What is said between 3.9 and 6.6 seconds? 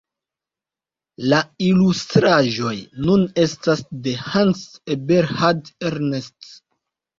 de Hans-Eberhard Ernst.